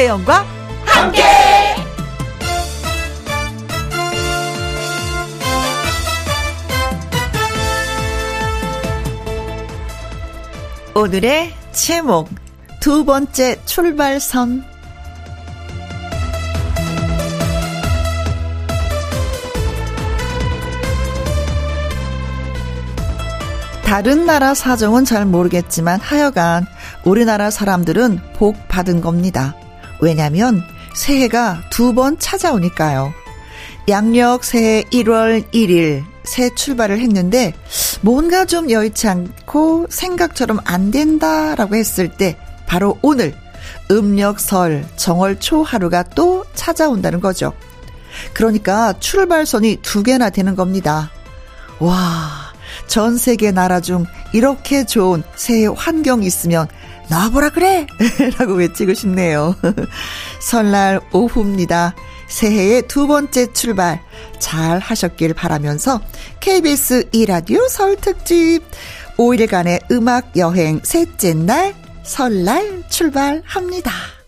[0.00, 0.46] 김혜영과
[0.86, 1.22] 함께.
[10.94, 12.30] 오늘의 제목
[12.80, 14.64] 두 번째 출발선
[23.84, 26.66] 다른 나라 사정은 잘 모르겠지만 하여간
[27.04, 29.59] 우리나라 사람들은 복 받은 겁니다.
[30.00, 30.62] 왜냐면
[30.94, 33.12] 새해가 두 번 찾아오니까요.
[33.88, 37.54] 양력 새해 1월 1일 새 출발을 했는데
[38.02, 43.34] 뭔가 좀 여의치 않고 생각처럼 안 된다라고 했을 때 바로 오늘
[43.90, 47.52] 음력 설 정월 초 하루가 또 찾아온다는 거죠.
[48.32, 51.10] 그러니까 출발선이 두 개나 되는 겁니다.
[51.78, 52.52] 와,
[52.86, 56.68] 전 세계 나라 중 이렇게 좋은 새해 환경이 있으면
[57.10, 57.86] 나와보라 그래!
[58.38, 59.56] 라고 외치고 싶네요.
[60.40, 61.94] 설날 오후입니다.
[62.28, 64.00] 새해의 두 번째 출발
[64.38, 66.00] 잘 하셨길 바라면서
[66.38, 68.62] KBS 이라디오 설 특집
[69.16, 74.19] 5일간의 음악 여행 셋째 날 설날 출발합니다.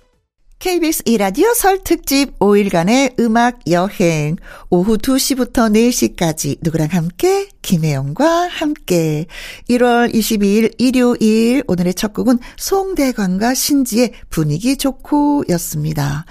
[0.62, 4.36] KBS 이라디오 설 특집 5일간의 음악 여행
[4.70, 9.27] 오후 2시부터 4시까지 누구랑 함께 김혜영과 함께
[9.69, 16.27] 1월 22일 일요일 오늘의 첫 곡은 송대관과 신지의 분위기 좋고 였습니다.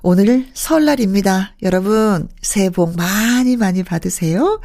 [0.00, 1.54] 오늘 설날입니다.
[1.60, 4.62] 여러분 새해 복 많이 많이 받으세요.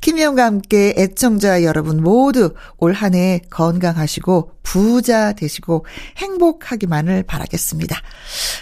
[0.00, 7.96] 김혜영과 함께 애청자 여러분 모두 올 한 해 건강하시고 부자 되시고 행복하기만을 바라겠습니다.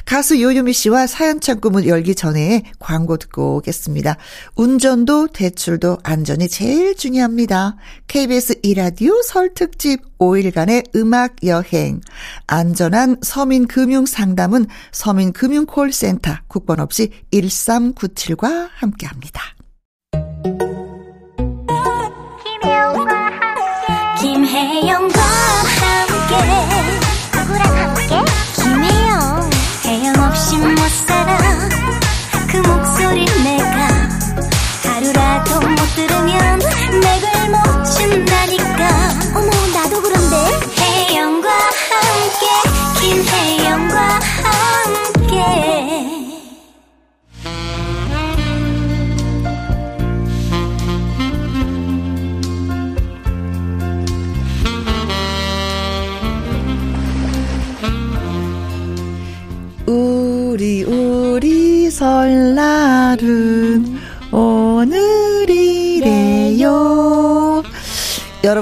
[0.04, 4.18] 가수 요요미 씨와 사연 창구문 열기 전에 광고 듣고 오겠습니다.
[4.56, 7.76] 운전도 대출도 안전이 제일 중요합니다.
[8.08, 12.00] KBS 이라디오 설 특집 5일간의 음악 여행.
[12.46, 19.40] 안전한 서민 금융 상담은 서민 금융 콜센터 국번 없이 1397과 함께 합니다.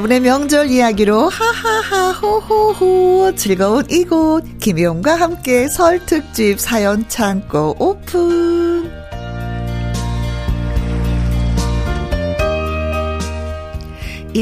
[0.01, 8.50] 여러분의 명절 이야기로 하하하 호호호 즐거운 이곳 김혜영과 함께 설 특집 사연 창고 오픈.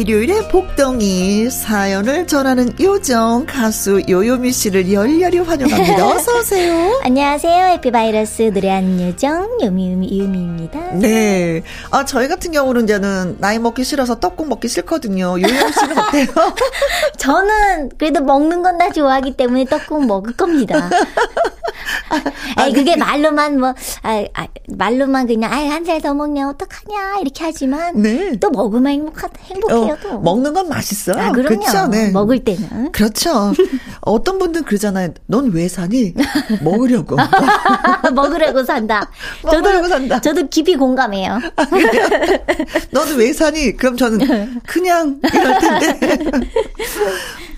[0.02, 6.06] 일요일에 복덩이 사연을 전하는 요정 가수 요요미 씨를 열렬히 환영합니다.
[6.14, 7.00] 어서 오세요.
[7.02, 7.66] 안녕하세요.
[7.66, 10.92] happy virus 노래하는 요정 요미요미 요요미입니다.
[10.92, 11.62] 네.
[11.90, 15.30] 아, 저희 같은 경우는 이제는 나이 먹기 싫어서 떡국 먹기 싫거든요.
[15.40, 16.26] 요요미 씨는 어때요?
[17.18, 20.88] 저는 그래도 먹는 건 다 좋아하기 때문에 떡국 먹을 겁니다.
[22.56, 23.70] 아니 그게 말로만 뭐
[24.02, 28.36] 아, 아, 말로만 그냥 아 한 살 더 먹냐 어떡하냐 이렇게 하지만 네.
[28.38, 30.10] 또 먹으면 행복하 행복해요 또.
[30.10, 31.16] 어, 먹는 건 맛있어요.
[31.20, 31.60] 아, 그럼요.
[31.60, 31.86] 그렇죠?
[31.88, 32.10] 네.
[32.10, 32.92] 먹을 때는.
[32.92, 33.52] 그렇죠.
[34.02, 35.14] 어떤 분들은 그러잖아요.
[35.26, 36.14] 넌 왜 사니?
[36.62, 37.16] 먹으려고.
[38.14, 39.10] 먹으려고 산다.
[39.42, 40.20] 먹으려고 산다.
[40.20, 41.38] 저도 깊이 공감해요.
[42.90, 43.76] 너는 왜 사니?
[43.76, 46.18] 그럼 저는 그냥 이럴 텐데.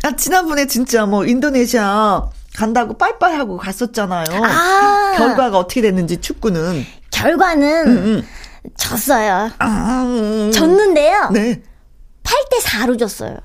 [0.02, 2.22] 아, 지난번에 진짜 뭐 인도네시아
[2.56, 4.24] 간다고 빨빨 하고 갔었잖아요.
[4.42, 5.14] 아.
[5.16, 6.84] 결과가 어떻게 됐는지 축구는.
[7.10, 8.22] 결과는 음, 음.
[8.76, 9.50] 졌어요.
[9.58, 10.50] 아, 음.
[10.52, 11.30] 졌는데요.
[11.32, 11.62] 네.
[12.30, 13.36] 8대 4로 졌어요.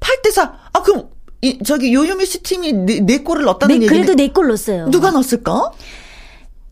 [0.00, 0.42] 8대 4.
[0.72, 1.08] 아, 그럼
[1.42, 4.90] 이 저기 요요미 씨 팀이 네, 네 골을 넣었다는 네, 얘기는 그래도 4골 넣었어요.
[4.90, 5.72] 누가 넣었을까?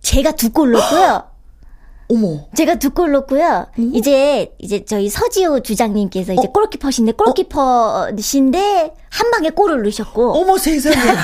[0.02, 1.24] 제가 두 골 넣었고요.
[2.10, 2.46] 어머.
[2.56, 3.66] 제가 두 골 넣었고요.
[3.92, 6.52] 이제 이제 저희 서지호 주장님께서 이제 어?
[6.52, 10.96] 골키퍼신데 골키퍼신데 한 방에 골을 넣으셨고 어머 세상에.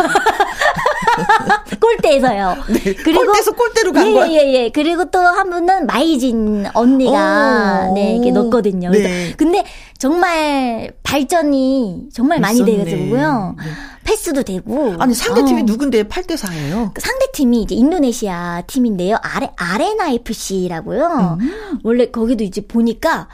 [1.81, 2.57] 골대에서요.
[2.69, 4.29] 네, 골대에서 골대로 간 예, 거야?
[4.31, 4.69] 예, 예.
[4.71, 7.95] 그리고 또 한 분은 마이진 언니가 오.
[7.95, 8.91] 네, 이렇게 넣었거든요.
[8.91, 9.33] 그래서 네.
[9.37, 9.65] 근데
[10.05, 12.85] 정말 발전이 정말 많이 있었네.
[12.85, 13.57] 돼가지고요.
[13.57, 13.65] 네.
[14.05, 14.97] 패스도 되고.
[14.99, 15.65] 아니 상대팀이 어.
[15.65, 16.93] 누군데 8대 4예요?
[16.93, 19.17] 그 상대팀이 이제 인도네시아 팀인데요.
[19.23, 21.39] 아레, 아레나 FC라고요.
[21.41, 21.79] 음.
[21.85, 23.29] 원래 거기도 이제 보니까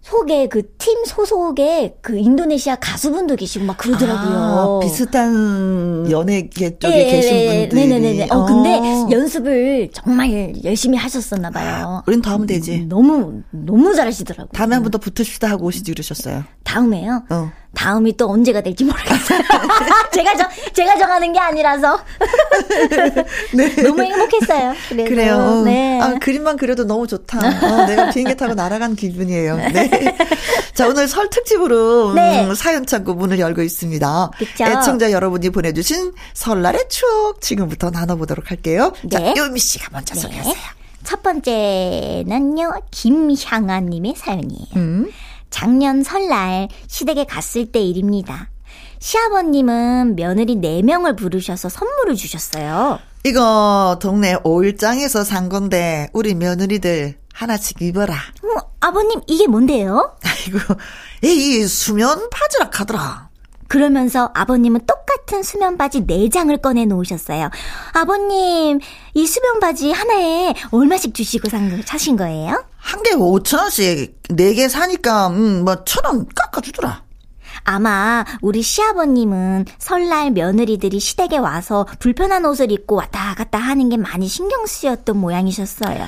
[0.00, 4.38] 속에 그 팀 소속에 그 인도네시아 가수분도 계시고 막 그러더라고요.
[4.38, 7.88] 아, 비슷한 연예계 쪽에 예, 계신 분들.
[7.88, 8.28] 네네네.
[8.30, 9.08] 어, 근데 어.
[9.10, 12.02] 연습을 정말 열심히 하셨었나 봐요.
[12.06, 12.86] 우린 더 하면 되지.
[12.86, 14.52] 너무 너무 잘하시더라고요.
[14.52, 16.44] 다음에 한 번 더 붙읍시다 하고 오시지 그러셨어요.
[16.64, 17.24] 다음에요?
[17.28, 17.50] 어.
[17.74, 19.40] 다음이 또 언제가 될지 모르겠어요.
[20.12, 21.98] 제가 정, 제가 정하는 게 아니라서.
[23.54, 23.82] 네.
[23.82, 24.74] 너무 행복했어요.
[24.88, 25.08] 그래서.
[25.08, 25.62] 그래요.
[25.64, 26.00] 네.
[26.00, 27.38] 아, 그림만 그려도 너무 좋다.
[27.38, 29.56] 어, 내가 비행기 타고 날아간 기분이에요.
[29.72, 30.16] 네.
[30.74, 32.44] 자, 오늘 설 특집으로 네.
[32.44, 34.30] 음, 사연 창고 문을 열고 있습니다.
[34.38, 34.64] 그쵸?
[34.64, 38.92] 애청자 여러분이 보내주신 설날의 추억 지금부터 나눠보도록 할게요.
[39.02, 39.34] 네.
[39.34, 40.20] 자, 요미 씨가 먼저 네.
[40.20, 40.54] 소개하세요.
[41.04, 44.66] 첫 번째는요, 김향아님의 사연이에요.
[44.76, 45.10] 음.
[45.50, 48.50] 작년 설날 시댁에 갔을 때 일입니다.
[49.00, 52.98] 시아버님은 며느리 4명을 부르셔서 선물을 주셨어요.
[53.24, 58.14] 이거 동네 오일장에서 산 건데 우리 며느리들 하나씩 입어라.
[58.14, 60.16] 어, 아버님 이게 뭔데요?
[60.24, 60.58] 아이고
[61.22, 63.27] 이 수면 바지라 카더라.
[63.68, 67.50] 그러면서 아버님은 똑같은 수면 바지 4장을 꺼내 놓으셨어요.
[67.92, 68.80] 아버님,
[69.14, 72.64] 이 수면 바지 하나에 얼마씩 주시고 산, 사신 거예요?
[72.78, 77.02] 한 개 5천원씩, 4개 사니까, 음, 뭐, 천 원 깎아주더라.
[77.64, 84.26] 아마 우리 시아버님은 설날 며느리들이 시댁에 와서 불편한 옷을 입고 왔다 갔다 하는 게 많이
[84.28, 86.06] 신경 쓰였던 모양이셨어요.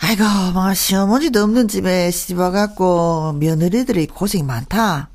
[0.00, 0.24] 아이고,
[0.54, 5.10] 뭐, 시어머니도 없는 집에 시집 와갖고 며느리들이 고생이 많다.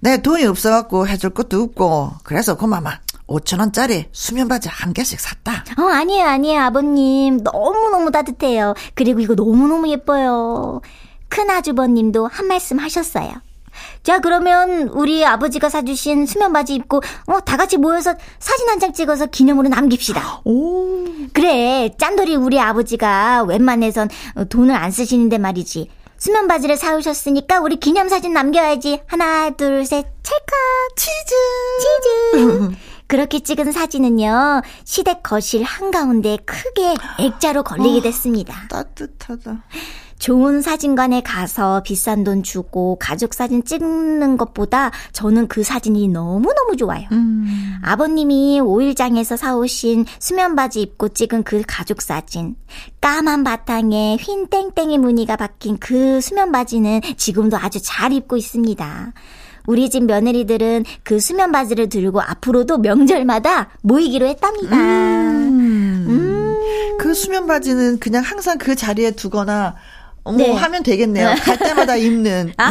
[0.00, 5.64] 내 돈이 없어갖고 해줄 것도 없고 그래서 고마마 5천 원짜리 수면 바지 한 개씩 샀다.
[5.78, 7.42] 어, 아니에요, 아니에요, 아버님.
[7.44, 8.74] 너무 너무 따뜻해요.
[8.94, 10.80] 그리고 이거 너무 너무 예뻐요.
[11.28, 13.30] 큰 아주버님도 한 말씀 하셨어요.
[14.02, 18.92] 자, 그러면 우리 아버지가 사주신 수면 바지 입고, 어, 다 같이 모여서 사진 한 장
[18.92, 20.40] 찍어서 기념으로 남깁시다.
[20.44, 21.04] 오.
[21.32, 24.08] 그래, 짠돌이 우리 아버지가 웬만해선
[24.48, 25.88] 돈을 안 쓰시는데 말이지.
[26.20, 29.00] 수면 바지를 사오셨으니까 우리 기념사진 남겨야지.
[29.06, 30.58] 하나, 둘, 셋, 찰칵.
[30.94, 31.34] 치즈.
[31.80, 32.76] 치즈.
[33.08, 38.54] 그렇게 찍은 사진은요, 시댁 거실 한가운데 크게 액자로 걸리게 아, 됐습니다.
[38.54, 39.64] 어, 따뜻하다.
[40.20, 47.08] 좋은 사진관에 가서 비싼 돈 주고 가족 사진 찍는 것보다 저는 그 사진이 너무너무 좋아요.
[47.10, 47.78] 음.
[47.82, 52.54] 아버님이 오일장에서 사오신 수면 바지 입고 찍은 그 가족 사진.
[53.00, 59.12] 까만 바탕에 흰 땡땡이 무늬가 박힌 그 수면 바지는 지금도 아주 잘 입고 있습니다.
[59.66, 64.76] 우리 집 며느리들은 그 수면 바지를 들고 앞으로도 명절마다 모이기로 했답니다.
[64.76, 66.06] 음.
[66.08, 66.96] 음.
[66.98, 69.76] 그 수면 바지는 그냥 항상 그 자리에 두거나
[70.24, 70.52] 뭐 네.
[70.52, 71.34] 하면 되겠네요.
[71.42, 72.52] 갈 때마다 입는.
[72.58, 72.70] 아,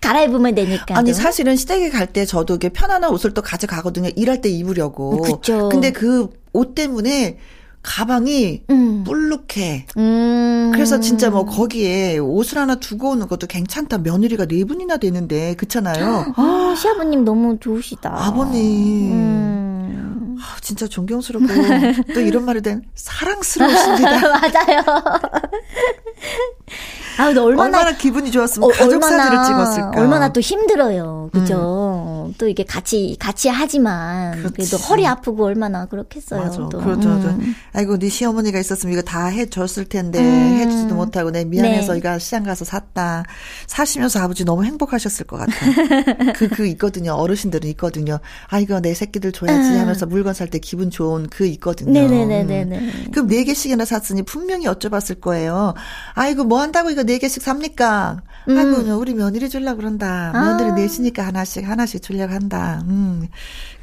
[0.00, 0.96] 갈아입으면 되니까.
[0.96, 4.10] 아니 사실은 시댁에 갈 때 저도 이게 편안한 옷을 또 가져가거든요.
[4.16, 5.22] 일할 때 입으려고.
[5.22, 5.68] 그죠.
[5.70, 7.38] 근데 그 옷 때문에
[7.82, 9.04] 가방이 음.
[9.04, 9.86] 불룩해.
[9.96, 10.70] 음.
[10.74, 13.98] 그래서 진짜 뭐 거기에 옷을 하나 두고 오는 것도 괜찮다.
[13.98, 16.32] 며느리가 네 분이나 되는데 그렇잖아요.
[16.36, 18.12] 아 시아버님 너무 좋으시다.
[18.14, 19.12] 아버님.
[19.12, 19.61] 음.
[20.42, 21.46] 아, 진짜 존경스럽고
[22.14, 24.20] 또 이런 말을 된 사랑스러우십니다.
[24.28, 24.82] 맞아요.
[27.18, 30.00] 아, 근데 얼마나, 얼마나 기분이 좋았으면 어, 가족 얼마나, 사진을 찍었을까.
[30.00, 31.30] 얼마나 또 힘들어요.
[31.32, 32.26] 그죠?
[32.28, 32.34] 음.
[32.38, 34.38] 또 이게 같이, 같이 하지만.
[34.38, 34.54] 그렇지.
[34.54, 36.40] 그래도 허리 아프고 얼마나 그렇겠어요.
[36.40, 36.56] 맞아.
[36.70, 36.78] 또.
[36.78, 37.08] 그렇죠.
[37.08, 37.54] 음.
[37.72, 40.58] 아이고, 네 시어머니가 있었으면 이거 다 해줬을 텐데, 음.
[40.60, 41.98] 해주지도 못하고, 내 미안해서 네.
[41.98, 43.24] 이거 시장 가서 샀다.
[43.66, 45.52] 사시면서 아버지 너무 행복하셨을 것 같아.
[46.34, 47.12] 그, 그 있거든요.
[47.14, 48.18] 어르신들은 있거든요.
[48.48, 49.80] 아, 이거 내 새끼들 줘야지 음.
[49.80, 51.92] 하면서 물건 살 때 기분 좋은 그 있거든요.
[51.92, 52.62] 네네네네.
[52.64, 53.06] 음.
[53.10, 55.72] 그럼 네 개씩이나 샀으니 분명히 여쭤봤을 거예요.
[56.14, 58.22] 아이고, 뭐 한다고 이거 네 개씩 삽니까?
[58.48, 58.58] 음.
[58.58, 60.32] 아이고, 우리 며느리 줄라 그런다.
[60.32, 60.74] 며느리 아.
[60.74, 62.82] 넷이니까 하나씩, 하나씩 줄려고 한다.
[62.86, 63.28] 음.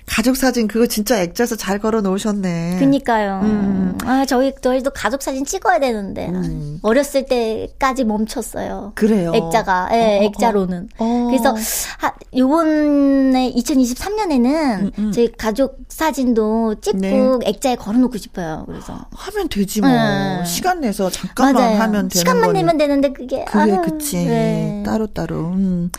[0.10, 2.78] 가족 사진 그거 진짜 액자에서 잘 걸어 놓으셨네.
[2.80, 3.42] 그니까요.
[3.44, 3.98] 음.
[4.06, 6.28] 아, 저희, 저희도 가족 사진 찍어야 되는데.
[6.30, 6.80] 음.
[6.82, 8.94] 어렸을 때까지 멈췄어요.
[8.96, 9.32] 그래요?
[9.36, 10.90] 액자가, 예, 네, 어, 액자로는.
[10.98, 11.28] 어, 어.
[11.28, 11.56] 그래서,
[12.00, 17.22] 하, 요번에 2023년에는 음, 음, 저희 가족 사진도 찍고 네.
[17.46, 18.64] 액자에 걸어 놓고 싶어요.
[18.68, 19.06] 그래서.
[19.12, 19.90] 하면 되지 뭐.
[19.90, 20.44] 네.
[20.46, 21.76] 시간 내서 잠깐만 맞아요.
[21.82, 23.46] 하면 되는 시간만 내면 되는데 그게.
[23.46, 24.18] 그게, 아, 그치.
[24.26, 24.82] 네.
[24.86, 25.50] 따로 따로.
[25.50, 25.92] 음.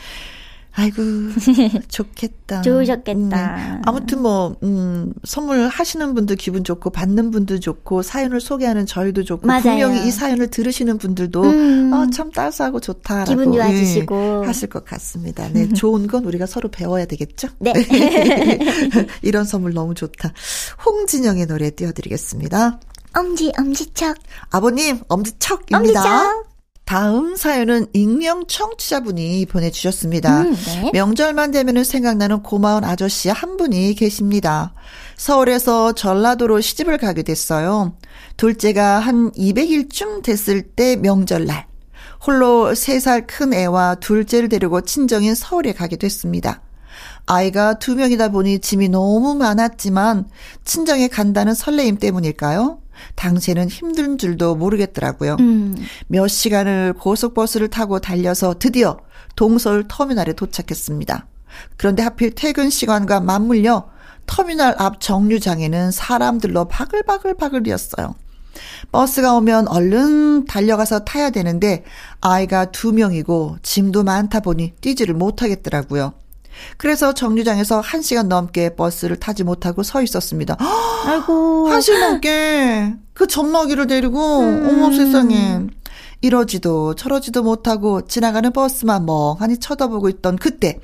[0.73, 1.03] 아이고
[1.89, 2.63] 좋겠다.
[2.63, 3.17] 좋으셨겠다.
[3.77, 9.25] 음, 아무튼 뭐 음, 선물 하시는 분도 기분 좋고 받는 분도 좋고 사연을 소개하는 저희도
[9.25, 9.63] 좋고 맞아요.
[9.63, 11.93] 분명히 이 사연을 들으시는 분들도 음.
[11.93, 15.49] 어, 참 따스하고 좋다라고 기분 좋아지시고 네, 하실 것 같습니다.
[15.49, 17.49] 네, 좋은 건 우리가 서로 배워야 되겠죠?
[17.59, 17.73] 네.
[19.23, 20.33] 이런 선물 너무 좋다.
[20.87, 22.81] 홍진영의 노래 띄워드리겠습니다.
[23.17, 24.17] 엄지 엄지척.
[24.51, 25.79] 아버님 엄지척입니다.
[25.79, 26.50] 엄지척.
[26.91, 30.41] 다음 사연은 익명 청취자분이 보내주셨습니다.
[30.41, 30.91] 음, 네.
[30.93, 34.75] 명절만 되면 생각나는 고마운 아저씨 한 분이 계십니다.
[35.17, 37.95] 서울에서 전라도로 시집을 가게 됐어요.
[38.37, 41.69] 둘째가 한 200일쯤 됐을 때 명절날.
[42.27, 46.61] 홀로 3살 큰 애와 둘째를 데리고 친정인 서울에 가게 됐습니다.
[47.25, 50.29] 아이가 두 명이다 보니 짐이 너무 많았지만
[50.65, 52.81] 친정에 간다는 설레임 때문일까요?
[53.15, 55.37] 당시에는 힘든 줄도 모르겠더라고요.
[55.41, 55.77] 음.
[56.07, 58.99] 몇 시간을 고속버스를 타고 달려서 드디어
[59.37, 61.27] 동서울 터미널에 도착했습니다.
[61.77, 63.89] 그런데 하필 퇴근 시간과 맞물려
[64.27, 68.15] 터미널 앞 정류장에는 사람들로 바글바글바글이었어요.
[68.93, 71.85] 버스가 오면 얼른 달려가서 타야 되는데
[72.21, 76.13] 아이가 두 명이고 짐도 많다 보니 뛰지를 못하겠더라고요.
[76.77, 80.57] 그래서 정류장에서 한 시간 넘게 버스를 타지 못하고 서 있었습니다.
[81.07, 81.69] 아이고.
[81.71, 84.69] 한 시간 넘게 그 젖먹이를 데리고 음.
[84.69, 85.61] 어머 세상에.
[86.23, 90.79] 이러지도 저러지도 못하고 지나가는 버스만 멍하니 쳐다보고 있던 그때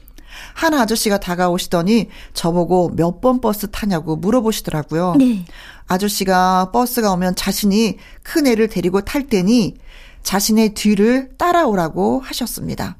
[0.54, 5.16] 한 아저씨가 다가오시더니 저보고 몇 번 버스 타냐고 물어보시더라고요.
[5.18, 5.44] 네.
[5.88, 9.76] 아저씨가 버스가 오면 자신이 큰 애를 데리고 탈 테니
[10.22, 12.96] 자신의 뒤를 따라오라고 하셨습니다.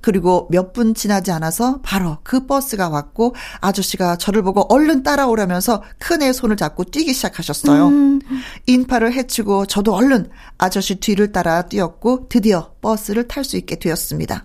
[0.00, 6.32] 그리고 몇 분 지나지 않아서 바로 그 버스가 왔고 아저씨가 저를 보고 얼른 따라오라면서 큰애
[6.32, 7.88] 손을 잡고 뛰기 시작하셨어요.
[7.88, 8.20] 음.
[8.66, 10.28] 인파를 헤치고 저도 얼른
[10.58, 14.44] 아저씨 뒤를 따라 뛰었고 드디어 버스를 탈 수 있게 되었습니다.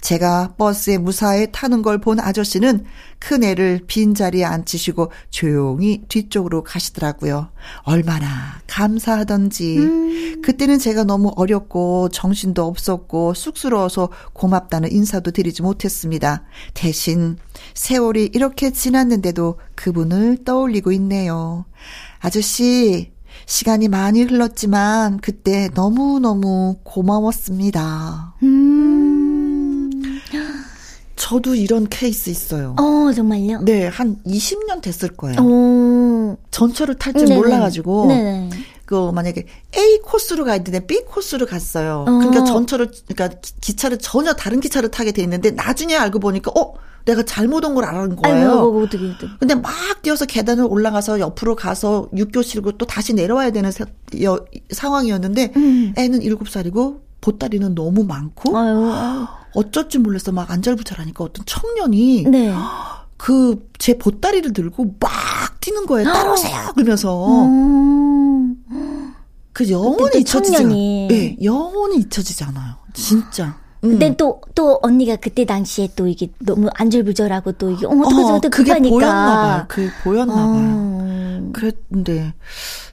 [0.00, 2.84] 제가 버스에 무사히 타는 걸 본 아저씨는
[3.18, 7.48] 큰애를 빈자리에 앉히시고 조용히 뒤쪽으로 가시더라고요.
[7.82, 8.26] 얼마나
[8.66, 9.78] 감사하던지.
[9.78, 10.42] 음.
[10.42, 16.44] 그때는 제가 너무 어렸고 정신도 없었고 쑥스러워서 고맙다는 인사도 드리지 못했습니다.
[16.74, 17.38] 대신
[17.74, 21.64] 세월이 이렇게 지났는데도 그분을 떠올리고 있네요.
[22.20, 23.10] 아저씨,
[23.46, 28.34] 시간이 많이 흘렀지만 그때 너무너무 고마웠습니다.
[28.42, 28.95] 음.
[31.16, 32.76] 저도 이런 케이스 있어요.
[32.78, 33.62] 어, 정말요?
[33.62, 35.40] 네, 한 20년 됐을 거예요.
[35.40, 36.36] 오.
[36.50, 38.06] 전철을 탈 줄 몰라가지고.
[38.08, 38.50] 네네.
[38.84, 39.46] 그 만약에
[39.76, 42.04] A 코스로 가야 되는데 B 코스로 갔어요.
[42.06, 42.18] 어.
[42.18, 47.22] 그러니까 전철을 그러니까 기차를 전혀 다른 기차를 타게 돼 있는데 나중에 알고 보니까 어 내가
[47.24, 48.50] 잘못 온 걸 알은 거예요.
[48.50, 49.26] 아이고, 어떻게, 어떻게.
[49.40, 53.86] 근데 막 뛰어서 계단을 올라가서 옆으로 가서 6교시고 또 다시 내려와야 되는 사,
[54.22, 54.38] 여,
[54.70, 55.92] 상황이었는데 음.
[55.96, 59.26] 애는 7살이고 보따리는 너무 많고 아유, 아유.
[59.56, 62.52] 어쩔 줄 몰라서 막 안절부절하니까 어떤 청년이 네.
[63.16, 65.10] 그제 보따리를 들고 막
[65.60, 66.12] 뛰는 거예요.
[66.12, 66.72] 따라오세요.
[66.74, 68.56] 그러면서 음.
[69.52, 70.74] 그 영원히 잊혀지지 않아요.
[71.08, 72.74] 네, 영원히 잊혀지지 않아요.
[72.92, 73.58] 진짜.
[73.80, 74.16] 근데 음.
[74.16, 78.56] 또, 또 언니가 그때 당시에 또 이게 너무 안절부절하고 또 이게, 어머, 어떡하지, 어, 어떡하니까.
[78.56, 79.64] 그게 보였나봐요.
[79.68, 80.44] 그게 보였나봐요.
[80.44, 81.50] 어.
[81.52, 82.34] 그랬는데,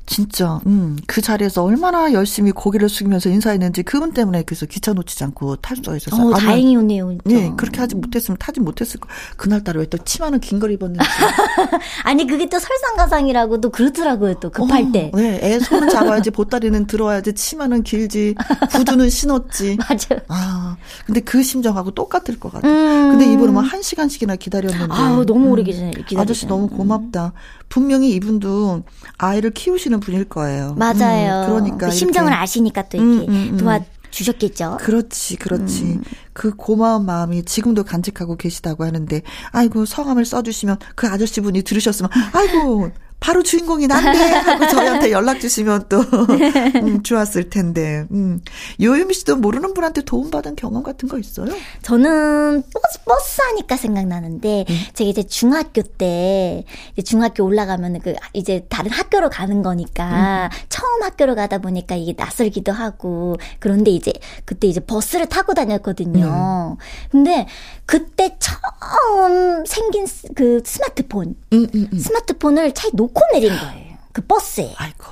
[0.05, 5.55] 진짜, 음, 그 자리에서 얼마나 열심히 고개를 숙이면서 인사했는지 그분 때문에 그래서 기차 놓치지 않고
[5.57, 6.27] 탈 수가 있었어요.
[6.29, 7.17] 어, 다행이었네요.
[7.23, 9.07] 네, 그렇게 하지 못했으면 타지 못했을 거.
[9.37, 10.99] 그날따라 왜 또 치마는 긴 걸 입었는지.
[12.03, 15.11] 아니, 그게 또 설상가상이라고 또 그렇더라고요, 또 급할 어, 때.
[15.13, 18.35] 네, 애 손은 잡아야지, 보따리는 들어야지, 치마는 길지,
[18.71, 19.77] 구두는 신었지.
[19.87, 20.21] 맞아요.
[20.27, 22.67] 아, 근데 그 심정하고 똑같을 것 같아.
[22.67, 23.11] 음.
[23.11, 24.93] 근데 이분은 뭐한 시간씩이나 기다렸는데.
[24.93, 27.33] 아 너무 오래 기다렸 아저씨 너무 고맙다.
[27.73, 28.83] 분명히 이분도
[29.17, 30.75] 아이를 키우시는 분일 거예요.
[30.75, 31.41] 맞아요.
[31.41, 31.87] 음, 그러니까.
[31.87, 33.57] 그 심정을 아시니까 또 이렇게 음, 음, 음.
[33.57, 33.79] 도와
[34.11, 34.77] 주셨겠죠.
[34.79, 35.83] 그렇지, 그렇지.
[35.83, 36.03] 음.
[36.33, 42.91] 그 고마운 마음이 지금도 간직하고 계시다고 하는데, 아이고, 성함을 써주시면 그 아저씨 분이 들으셨으면, 아이고,
[43.23, 45.99] 바로 주인공이 난데 하고 저희한테 연락 주시면 또
[46.83, 48.05] 음, 좋았을 텐데.
[48.11, 48.41] 음.
[48.81, 51.47] 요유미 씨도 모르는 분한테 도움받은 경험 같은 거 있어요?
[51.83, 54.75] 저는 버스, 버스 하니까 생각나는데 음.
[54.93, 56.65] 제가 이제 중학교 때
[56.97, 60.57] 이제 중학교 올라가면 그 이제 다른 학교로 가는 거니까 음.
[60.67, 64.11] 처음 학교로 가다 보니까 이게 낯설기도 하고 그런데 이제
[64.43, 66.75] 그때 이제 버스를 타고 다녔거든요.
[66.77, 66.83] 음.
[67.09, 67.47] 근데
[67.85, 73.97] 그때 처음 생긴 그 스마트폰 음, 음, 스마트폰을 차에 놓고 놓고 내린 거예요.
[74.11, 74.73] 그 버스에.
[74.77, 75.05] 아이고.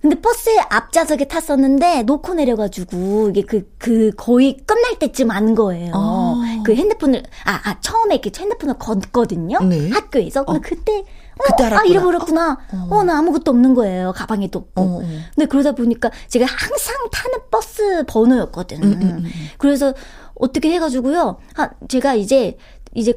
[0.00, 5.92] 근데 버스에 앞좌석에 탔었는데 놓고 내려가지고 이게 그, 그 거의 끝날 때쯤 안 거예요.
[5.94, 6.34] 어.
[6.62, 9.60] 그 핸드폰을, 아, 아, 처음에 이렇게 핸드폰을 걷거든요.
[9.60, 9.88] 네.
[9.88, 10.42] 학교에서.
[10.46, 10.58] 어.
[10.62, 12.58] 그때, 어, 그때 아, 잃어버렸구나.
[12.90, 13.02] 어, 어.
[13.02, 14.12] 나 아무것도 없는 거예요.
[14.12, 14.82] 가방에도 없고.
[14.82, 15.02] 어, 어.
[15.34, 18.82] 근데 그러다 보니까 제가 항상 타는 버스 번호였거든.
[18.82, 19.08] 음, 음, 음.
[19.24, 19.30] 음.
[19.56, 19.94] 그래서
[20.34, 21.38] 어떻게 해가지고요.
[21.56, 22.58] 아, 제가 이제,
[22.94, 23.14] 이제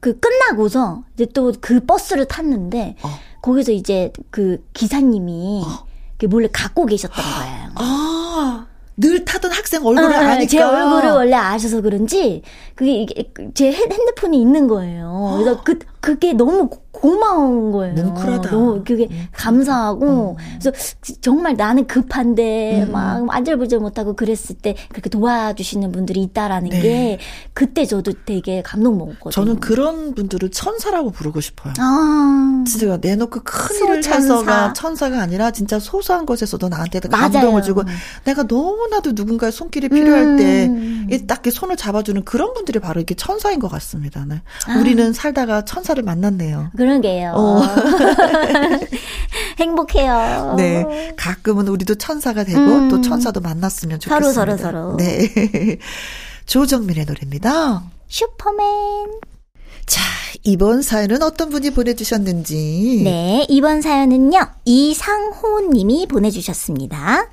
[0.00, 3.08] 그 끝나고서 이제 또 그 버스를 탔는데, 어.
[3.42, 5.86] 거기서 이제 그 기사님이 어.
[6.28, 7.70] 몰래 갖고 계셨던 거예요.
[7.76, 8.66] 아.
[8.96, 12.42] 늘 타던 학생 얼굴을 아, 아니까 제 얼굴을 원래 아셔서 그런지
[12.74, 15.36] 그게 이게 제 핸드폰이 있는 거예요.
[15.38, 17.94] 그래서 그 그게 너무 고마운 거예요.
[17.94, 18.50] 뭉클하다.
[18.50, 20.58] 너무 그게 감사하고 음.
[20.60, 20.72] 그래서
[21.20, 22.92] 정말 나는 급한데 음.
[22.92, 26.80] 막 안절부절 못하고 그랬을 때 그렇게 도와주시는 분들이 있다라는 네.
[26.80, 27.18] 게
[27.54, 29.30] 그때 저도 되게 감동 먹었거든요.
[29.30, 31.72] 저는 그런 분들을 천사라고 부르고 싶어요.
[31.78, 32.64] 아.
[32.66, 37.84] 진짜 내놓고 큰 일을 해서가 천사가 아니라 진짜 소소한 것에서도 나한테 감동을 주고
[38.24, 41.06] 내가 너무나도 누군가의 손길이 필요할 음.
[41.08, 44.24] 때딱 손을 잡아주는 그런 분들이 바로 이렇게 천사인 것 같습니다.
[44.26, 44.42] 네.
[44.66, 44.78] 아.
[44.78, 46.70] 우리는 살다가 천사를 만났네요.
[46.80, 47.32] 그러게요.
[47.36, 47.60] 어.
[49.60, 50.54] 행복해요.
[50.56, 51.12] 네.
[51.14, 52.88] 가끔은 우리도 천사가 되고 음.
[52.88, 54.32] 또 천사도 만났으면 좋겠습니다.
[54.32, 54.96] 서로 서로 서로.
[54.96, 55.28] 네.
[56.46, 57.82] 조정민의 노래입니다.
[58.08, 59.20] 슈퍼맨.
[59.84, 60.00] 자,
[60.42, 63.02] 이번 사연은 어떤 분이 보내주셨는지.
[63.04, 67.28] 네, 이번 사연은요, 이상호 님이 보내주셨습니다.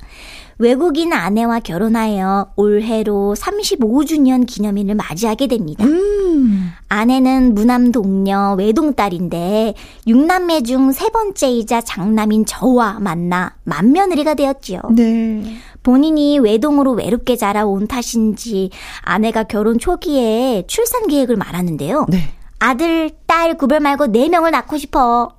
[0.60, 5.86] 외국인 아내와 결혼하여 올해로 35주년 기념일을 맞이하게 됩니다.
[5.86, 6.72] 음.
[6.90, 9.74] 아내는 무남 동녀 외동딸인데
[10.08, 14.82] 6남매 중 세 번째이자 장남인 저와 만나 맏며느리가 되었지요.
[14.96, 15.44] 네.
[15.84, 18.70] 본인이 외동으로 외롭게 자라온 탓인지
[19.02, 22.06] 아내가 결혼 초기에 출산 계획을 말하는데요.
[22.10, 22.30] 네.
[22.60, 25.37] 아들, 딸 구별 말고 4명을 낳고 싶어.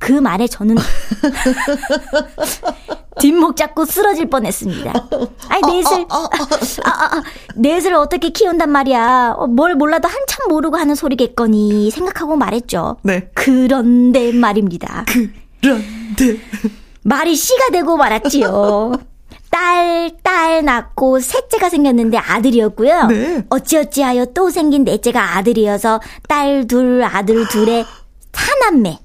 [0.00, 0.76] 그 말에 저는
[3.20, 4.92] 뒷목 잡고 쓰러질 뻔했습니다.
[5.48, 6.28] 아니 넷을 아,
[6.84, 7.22] 아, 아,
[7.54, 9.34] 넷을 어떻게 키운단 말이야.
[9.36, 12.96] 어, 뭘 몰라도 한참 모르고 하는 소리겠거니 생각하고 말했죠.
[13.02, 13.28] 네.
[13.34, 15.04] 그런데 말입니다.
[15.60, 16.40] 그런데
[17.02, 18.92] 말이 씨가 되고 말았지요.
[19.50, 23.06] 딸, 딸 낳고 셋째가 생겼는데 아들이었고요.
[23.08, 23.44] 네.
[23.50, 27.84] 어찌어찌하여 또 생긴 넷째가 아들이어서 딸 둘, 아들 둘에
[28.32, 28.98] 사남매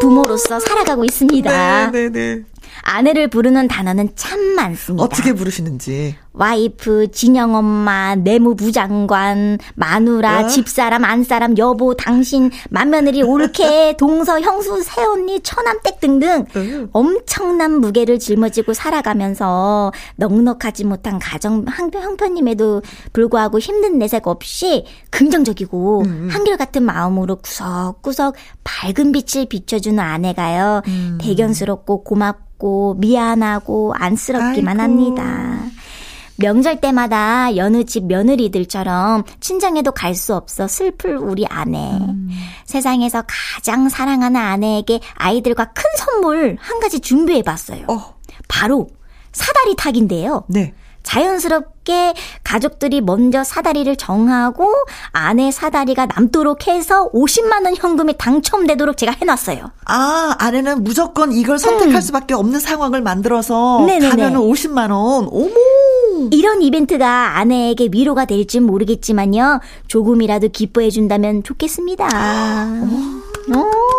[0.00, 1.90] 부모로서 살아가고 있습니다.
[1.90, 2.42] 네, 네, 네.
[2.82, 5.04] 아내를 부르는 단어는 참 많습니다.
[5.04, 6.16] 어떻게 부르시는지.
[6.32, 10.46] 와이프, 진영 엄마, 내무부 장관, 마누라, 어?
[10.48, 16.88] 집사람, 안사람, 여보, 당신, 맏며느리, 올케, 동서, 형수, 새언니, 처남댁 등등 어?
[16.92, 26.06] 엄청난 무게를 짊어지고 살아가면서 넉넉하지 못한 가정 형편임에도 불구하고 힘든 내색 없이 긍정적이고 음.
[26.06, 26.28] 음.
[26.30, 30.82] 한결같은 마음으로 구석구석 밝은 빛을 비춰주는 아내가요.
[30.88, 31.18] 음.
[31.20, 32.43] 대견스럽고 고맙고
[32.98, 34.82] 미안하고 안쓰럽기만 아이고.
[34.82, 35.58] 합니다.
[36.36, 41.78] 명절 때마다 여느 집 며느리들처럼 친정에도 갈 수 없어 슬플 우리 아내.
[41.78, 42.28] 음.
[42.66, 43.22] 세상에서
[43.54, 47.84] 가장 사랑하는 아내에게 아이들과 큰 선물 한 가지 준비해 봤어요.
[47.88, 48.14] 어.
[48.48, 48.88] 바로
[49.32, 50.44] 사다리 타기인데요.
[50.48, 50.72] 네.
[51.04, 54.66] 자연스럽게 가족들이 먼저 사다리를 정하고
[55.12, 59.70] 아내 사다리가 남도록 해서 50만 원 현금이 당첨되도록 제가 해놨어요.
[59.84, 62.00] 아 아내는 무조건 이걸 선택할 음.
[62.00, 64.08] 수밖에 없는 상황을 만들어서 네네네.
[64.08, 65.28] 가면은 50만 원.
[65.30, 65.54] 어머.
[66.30, 69.60] 이런 이벤트가 아내에게 위로가 될진 모르겠지만요.
[69.88, 72.06] 조금이라도 기뻐해 준다면 좋겠습니다.
[72.06, 73.58] 어.
[73.58, 73.93] 어.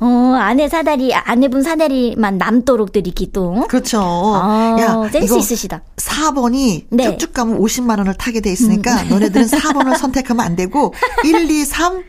[0.00, 3.66] 어, 아내 사다리, 아내분 사다리만 남도록 드리기 또.
[3.68, 4.00] 그렇죠.
[4.02, 5.82] 아, 야, 센스 있으시다.
[5.96, 7.04] 4번이 네.
[7.04, 9.08] 쭉쭉 가면 50만 원을 타게 돼 있으니까 음.
[9.08, 10.92] 너네들은 4번을 선택하면 안 되고
[11.24, 12.02] 1, 2, 3,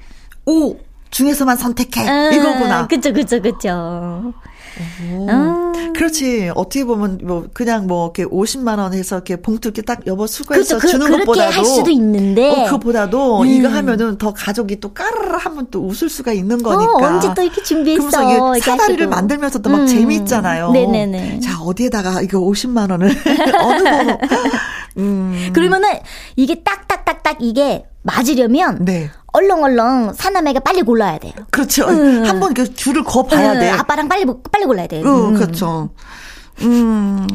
[0.46, 0.76] 5
[1.10, 2.08] 중에서만 선택해.
[2.08, 2.88] 음, 이거구나.
[2.88, 4.34] 그쵸, 그쵸, 그쵸.
[5.30, 5.67] 아.
[5.94, 6.52] 그렇지.
[6.56, 10.78] 어떻게 보면 뭐 그냥 뭐 이렇게 50만 원 해서 이렇게 봉투 이렇게 딱 여보 수고해서
[10.78, 10.98] 그렇죠.
[10.98, 13.48] 주는 그, 것보다도 할 수도 있는데 어, 그보다도 음.
[13.48, 16.94] 이거 하면은 더 가족이 또 까르르 하면 또 웃을 수가 있는 거니까.
[16.94, 18.08] 어, 언제 또 이렇게 준비했어.
[18.54, 19.10] 이게 사다리를 하시고.
[19.10, 19.88] 만들면서도 막 음.
[19.88, 20.72] 재미있잖아요.
[20.72, 21.40] 네네네.
[21.40, 23.10] 자 어디에다가 이거 50만 원을
[23.62, 24.18] 어느 번호.
[24.98, 25.50] 음.
[25.54, 25.90] 그러면은
[26.36, 29.10] 이게 딱딱딱딱 이게 맞으려면 네.
[29.34, 31.34] 얼렁얼렁 사남매가 빨리 골라야 돼요.
[31.52, 31.88] 그렇죠.
[31.88, 32.24] 음.
[32.26, 33.70] 한번 줄을 거 봐야 음, 돼.
[33.70, 35.02] 아빠랑 빨리 빨리 골라야 돼.
[35.04, 35.67] 음, 그렇죠.
[36.62, 37.28] 음.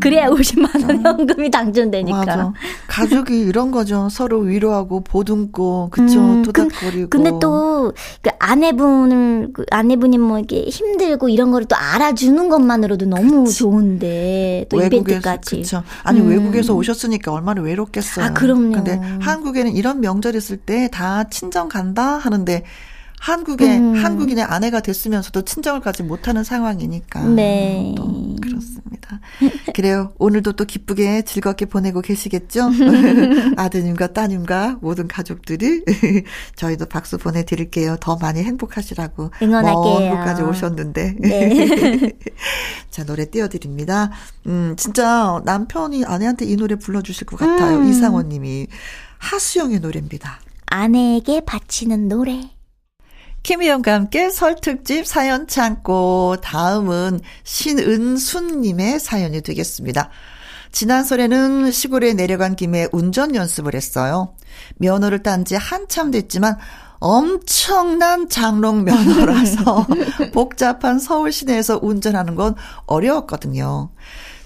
[0.00, 2.16] 그래야 50만 원 현금이 당첨되니까.
[2.18, 2.52] 맞아.
[2.86, 4.08] 가족이 이런 거죠.
[4.08, 7.10] 서로 위로하고 보듬고 그쵸 음, 토닥거리고.
[7.10, 13.44] 근데 또 그 아내분을 그 아내분이 뭐 이렇게 힘들고 이런 거를 또 알아주는 것만으로도 너무
[13.44, 13.58] 그치.
[13.58, 15.50] 좋은데 또 외국에서, 이벤트까지.
[15.56, 15.82] 그렇죠.
[16.02, 16.28] 아니 음.
[16.28, 18.26] 외국에서 오셨으니까 얼마나 외롭겠어요.
[18.26, 18.72] 아 그럼요.
[18.72, 22.64] 근데 한국에는 이런 명절 있을 때 다 친정 간다 하는데
[23.20, 23.94] 한국의 음.
[24.04, 27.24] 한국인의 아내가 됐으면서도 친정을 가지 못하는 상황이니까.
[27.24, 27.94] 네.
[27.96, 29.20] 또 그렇습니다.
[29.74, 30.12] 그래요.
[30.18, 32.70] 오늘도 또 기쁘게 즐겁게 보내고 계시겠죠?
[33.56, 35.84] 아드님과 따님과 모든 가족들이
[36.56, 37.96] 저희도 박수 보내드릴게요.
[38.00, 39.30] 더 많이 행복하시라고.
[39.42, 40.10] 응원할게요.
[40.10, 41.16] 먼 곳까지 오셨는데.
[41.18, 42.12] 네.
[42.90, 44.10] 자 노래 띄워드립니다.
[44.46, 47.78] 음 진짜 남편이 아내한테 이 노래 불러주실 것 같아요.
[47.78, 47.88] 음.
[47.88, 48.66] 이상호님이
[49.18, 50.40] 하수영의 노래입니다.
[50.66, 52.57] 아내에게 바치는 노래.
[53.48, 60.10] 김희영과 함께 설특집 사연 창고 다음은 신은순님의 사연이 되겠습니다.
[60.70, 64.34] 지난 설에는 시골에 내려간 김에 운전 연습을 했어요.
[64.76, 66.58] 면허를 딴 지 한참 됐지만
[66.98, 69.86] 엄청난 장롱 면허라서
[70.34, 73.88] 복잡한 서울 시내에서 운전하는 건 어려웠거든요.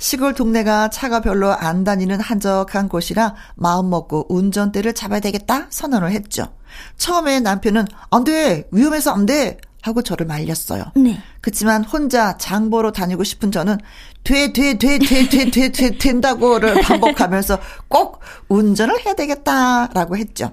[0.02, 6.52] 시골 동네가 차가 별로 안 다니는 한적한 곳이라 마음 먹고 운전대를 잡아야 되겠다 선언을 했죠.
[6.96, 8.68] 처음에 남편은 안 돼!
[8.72, 9.58] 위험해서 안 돼!
[9.80, 10.86] 하고 저를 말렸어요.
[10.96, 11.22] 네.
[11.40, 13.78] 그치만 혼자 장보러 다니고 싶은 저는
[14.24, 20.50] 돼, 돼, 돼, 돼, 돼, 돼, 돼, 된다고를 반복하면서 꼭 운전을 해야 되겠다라고 했죠.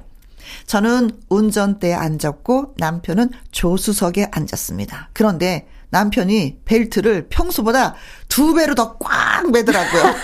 [0.68, 5.10] 저는 운전대에 앉았고 남편은 조수석에 앉았습니다.
[5.14, 7.96] 그런데 남편이 벨트를 평소보다
[8.30, 10.04] 두 배로 더 꽉 매더라고요.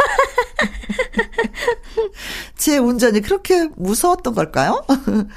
[2.57, 4.83] 제 운전이 그렇게 무서웠던 걸까요?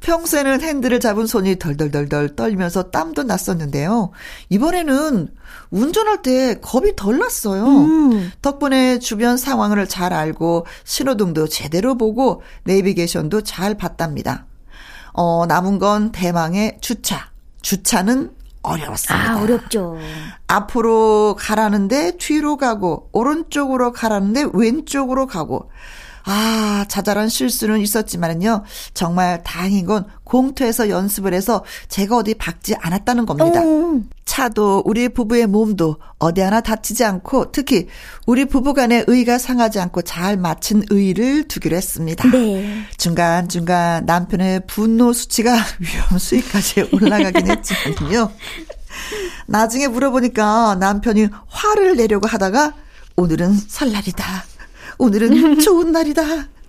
[0.00, 4.10] 평소에는 핸들을 잡은 손이 덜덜덜덜 떨면서 땀도 났었는데요.
[4.50, 5.28] 이번에는
[5.70, 7.64] 운전할 때 겁이 덜 났어요.
[7.66, 8.30] 음.
[8.42, 14.44] 덕분에 주변 상황을 잘 알고 신호등도 제대로 보고 내비게이션도 잘 봤답니다.
[15.14, 17.30] 어, 남은 건 대망의 주차.
[17.62, 18.32] 주차는
[18.64, 19.32] 어려웠습니다.
[19.32, 19.96] 아, 어렵죠.
[20.48, 25.70] 앞으로 가라는데 뒤로 가고, 오른쪽으로 가라는데 왼쪽으로 가고,
[26.26, 33.60] 아, 자잘한 실수는 있었지만은요, 정말 다행인 건 공터에서 연습을 해서 제가 어디 박지 않았다는 겁니다.
[33.60, 34.02] 오.
[34.24, 37.88] 차도 우리 부부의 몸도 어디 하나 다치지 않고 특히
[38.26, 42.28] 우리 부부 간의 의가 상하지 않고 잘 맞춘 의를 두기로 했습니다.
[42.30, 42.84] 네.
[42.96, 48.32] 중간중간 남편의 분노 수치가 위험 수위까지 올라가긴 했지만요.
[49.46, 52.72] 나중에 물어보니까 남편이 화를 내려고 하다가
[53.16, 54.53] 오늘은 설날이다.
[54.98, 56.22] 오늘은 좋은 날이다.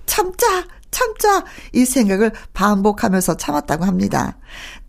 [0.05, 1.43] 참자, 참자.
[1.73, 4.37] 이 생각을 반복하면서 참았다고 합니다.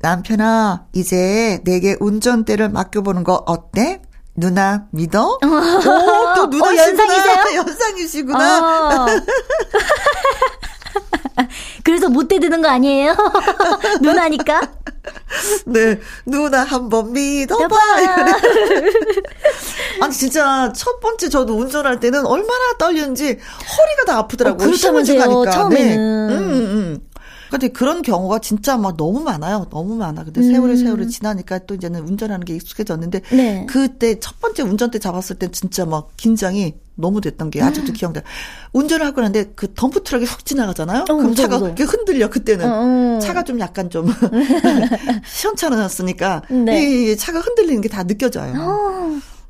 [0.00, 4.02] 남편아, 이제 내게 운전대를 맡겨보는 거 어때?
[4.36, 5.38] 누나 믿어?
[5.42, 7.56] 오, 또 누나 어, 연상이세요?
[7.56, 9.04] 연상이시구나.
[9.04, 9.06] 어.
[11.86, 13.14] 그래서 못 대드는 거 아니에요?
[14.02, 14.60] 누나니까?
[15.66, 17.76] 네, 누나 한번 믿어봐.
[20.02, 24.66] 아니, 진짜 첫 번째 저도 운전할 때는 얼마나 떨리는지 허리가 다 아프더라고요.
[24.66, 26.28] 어, 그렇다면서요, 처음에는.
[26.28, 26.34] 네.
[26.34, 27.08] 음, 음.
[27.50, 29.66] 근데 그런 경우가 진짜 막 너무 많아요.
[29.70, 30.24] 너무 많아.
[30.24, 30.52] 근데 음.
[30.52, 33.66] 세월이 세월이 지나니까 또 이제는 운전하는 게 익숙해졌는데 네.
[33.68, 37.94] 그때 첫 번째 운전대 잡았을 때 진짜 막 긴장이 너무 됐던 게 아직도 음.
[37.94, 38.22] 기억나.
[38.72, 41.02] 운전을 하고 나는데 그 덤프 트럭이 훅 지나가잖아요.
[41.02, 41.74] 어, 그럼 무서워, 차가 무서워.
[41.78, 43.18] 흔들려 그때는 어, 어.
[43.20, 44.06] 차가 좀 약간 좀
[45.26, 47.10] 시원찮았으니까 네.
[47.12, 48.52] 이 차가 흔들리는 게 다 느껴져요.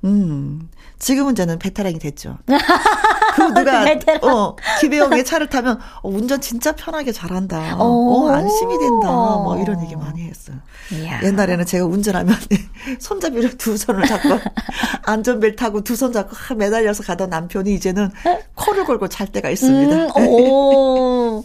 [0.07, 0.09] 어.
[0.09, 0.69] 음.
[0.99, 2.39] 지금은 저는 베테랑이 됐죠.
[2.47, 2.53] 그
[3.53, 3.85] 누가
[4.23, 7.77] 어 기배형의 차를 타면 어, 운전 진짜 편하게 잘한다.
[7.79, 9.09] 어 안심이 된다.
[9.09, 10.57] 뭐 이런 얘기 많이 했어요.
[10.93, 11.21] 이야.
[11.23, 12.35] 옛날에는 제가 운전하면
[12.99, 14.39] 손잡이를 두 손을 잡고
[15.05, 18.11] 안전벨트 타고 두 손 잡고 매달려서 가던 남편이 이제는
[18.55, 19.97] 코를 골고 잘 때가 있습니다.
[20.19, 21.45] 음, 오.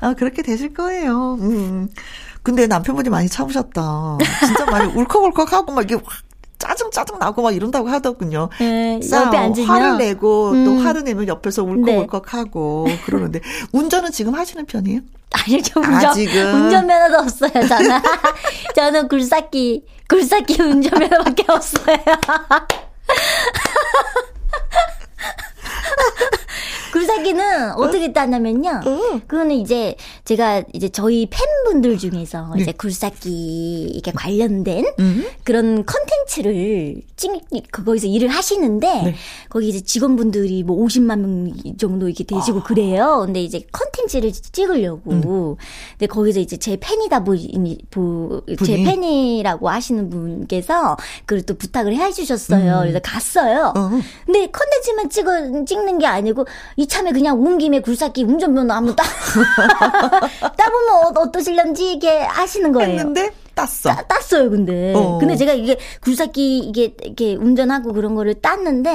[0.00, 1.34] 아 그렇게 되실 거예요.
[1.40, 1.88] 음.
[2.42, 4.18] 근데 남편분이 많이 참으셨다.
[4.44, 6.02] 진짜 많이 울컥울컥하고 막 이게 확
[6.64, 8.48] 짜증 짜증 나고 막 이런다고 하더군요.
[8.58, 10.64] 네, 옆에 앉으면 화를 내고 음.
[10.64, 12.98] 또 화를 내면 옆에서 울컥울컥하고 네.
[13.04, 13.40] 그러는데
[13.72, 15.00] 운전은 지금 하시는 편이에요?
[15.30, 16.54] 아니요, 운전 아직은.
[16.54, 17.50] 운전면허도 없어요.
[17.68, 18.00] 저는
[18.74, 21.96] 저는 굴삭기 굴삭기 운전면허밖에 없어요.
[26.94, 28.80] 굴삭기는 어떻게 따냐면요.
[28.86, 29.20] 어.
[29.26, 32.62] 그거는 이제 제가 이제 저희 팬분들 중에서 네.
[32.62, 35.26] 이제 굴삭기 이게 관련된 음.
[35.42, 37.32] 그런 컨텐츠를 찍
[37.72, 39.14] 그거에서 일을 하시는데 네.
[39.48, 42.62] 거기 이제 직원분들이 뭐 50만 명 정도 이렇게 되시고 아.
[42.62, 43.22] 그래요.
[43.26, 45.56] 근데 이제 컨텐츠를 찍으려고 음.
[45.98, 47.78] 근데 거기서 이제 제 팬이다 보니
[48.64, 52.76] 제 팬이라고 하시는 분께서 그걸 또 부탁을 해 주셨어요.
[52.76, 52.80] 음.
[52.82, 53.72] 그래서 갔어요.
[53.76, 53.90] 어.
[54.26, 59.04] 근데 컨텐츠만 찍어 찍는 게 아니고 이 참에 그냥 온 김에 굴삭기 운전면허 한번 따,
[60.56, 62.90] 따보면 어, 떠실런지 이게 하시는 거예요.
[62.90, 63.94] 했는데 땄어.
[63.94, 64.92] 따, 땄어요, 근데.
[64.94, 65.18] 어.
[65.18, 68.90] 근데 제가 이게 굴삭기 이게 이렇게 운전하고 그런 거를 땄는데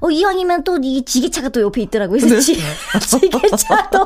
[0.00, 2.20] 어, 어 이왕이면 또 이 지게차가 또 옆에 있더라고요.
[2.20, 2.56] 그래서 지,
[3.06, 3.98] 지게차도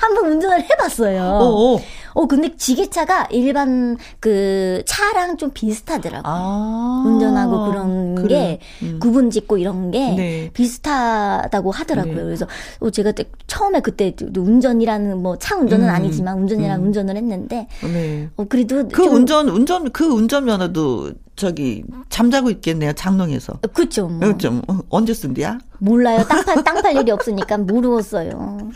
[0.00, 1.22] 한 번 운전을 해봤어요.
[1.22, 1.80] 어, 어.
[2.12, 6.22] 어, 근데 지게차가 일반 그 차랑 좀 비슷하더라고요.
[6.26, 8.28] 아~ 운전하고 그런 그래.
[8.28, 8.98] 게 음.
[9.00, 10.50] 구분 짓고 이런 게 네.
[10.52, 12.14] 비슷하다고 하더라고요.
[12.16, 12.22] 네.
[12.22, 12.46] 그래서
[12.80, 13.12] 어, 제가
[13.46, 15.90] 처음에 그때 운전이라는 뭐 차 운전은 음.
[15.90, 16.86] 아니지만 운전이랑 음.
[16.86, 18.28] 운전을 했는데 네.
[18.36, 23.60] 어, 그래도 그 운전 운전 그 운전 면허도 저기 잠자고 있겠네요 장롱에서.
[23.72, 24.08] 그렇죠.
[24.08, 24.18] 뭐.
[24.20, 24.60] 그렇죠.
[24.90, 25.58] 언제 쓴디야?
[25.78, 26.24] 몰라요.
[26.28, 28.70] 땅팔 땅팔 일이 없으니까 모르었어요.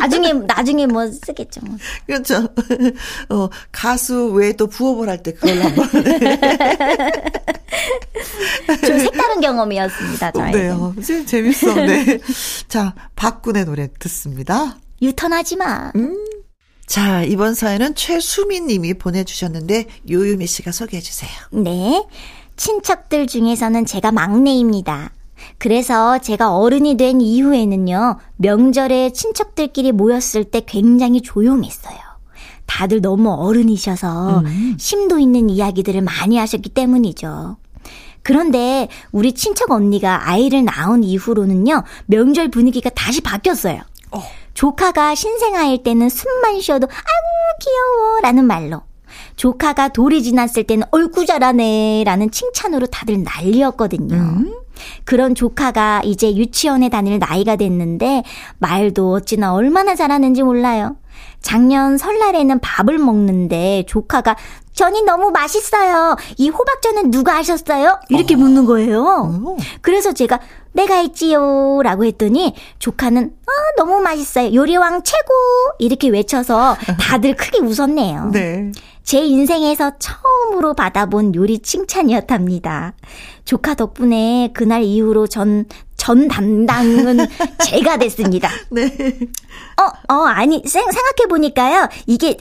[0.00, 1.60] 나중에 나중에 뭐 쓰겠죠.
[2.06, 2.48] 그렇죠.
[3.28, 5.86] 어 가수 외에 또 부업을 할 때 그걸 한번.
[8.86, 10.30] 좀 색다른 경험이었습니다.
[10.32, 10.52] 저희.
[10.52, 10.94] 네요.
[11.26, 11.74] 재밌어.
[11.74, 12.18] 네.
[12.68, 14.76] 자 박군의 노래 듣습니다.
[15.02, 15.92] 유턴하지 마.
[15.96, 16.24] 음.
[16.88, 21.30] 자, 이번 사연은 최수민 님이 보내주셨는데, 요유미 씨가 소개해 주세요.
[21.52, 22.06] 네.
[22.56, 25.12] 친척들 중에서는 제가 막내입니다.
[25.58, 31.98] 그래서 제가 어른이 된 이후에는요, 명절에 친척들끼리 모였을 때 굉장히 조용했어요.
[32.64, 34.76] 다들 너무 어른이셔서 음.
[34.78, 37.58] 심도 있는 이야기들을 많이 하셨기 때문이죠.
[38.22, 43.82] 그런데 우리 친척 언니가 아이를 낳은 이후로는요, 명절 분위기가 다시 바뀌었어요.
[44.10, 44.22] 어.
[44.58, 48.82] 조카가 신생아일 때는 숨만 쉬어도 아이고 귀여워 라는 말로
[49.36, 54.16] 조카가 돌이 지났을 때는 얼구 잘하네 라는 칭찬으로 다들 난리였거든요.
[54.16, 54.54] 음?
[55.04, 58.24] 그런 조카가 이제 유치원에 다닐 나이가 됐는데
[58.58, 60.96] 말도 어찌나 얼마나 잘하는지 몰라요.
[61.40, 64.36] 작년 설날에는 밥을 먹는데 조카가
[64.72, 66.16] 전이 너무 맛있어요.
[66.36, 68.00] 이 호박전은 누가 하셨어요?
[68.08, 68.38] 이렇게 어.
[68.38, 69.04] 묻는 거예요.
[69.04, 69.56] 어.
[69.82, 70.40] 그래서 제가
[70.72, 71.80] 내가 했지요.
[71.82, 74.54] 라고 했더니 조카는 아, 너무 맛있어요.
[74.54, 75.32] 요리왕 최고!
[75.78, 78.30] 이렇게 외쳐서 다들 크게 웃었네요.
[78.32, 78.72] 네.
[79.02, 82.92] 제 인생에서 처음으로 받아본 요리 칭찬이었답니다.
[83.46, 85.64] 조카 덕분에 그날 이후로 전,
[85.96, 87.16] 전 담당은
[87.64, 88.50] 제가 됐습니다.
[88.70, 88.84] 네.
[89.80, 91.88] 어, 어, 아니, 생각해보니까요.
[92.06, 92.36] 이게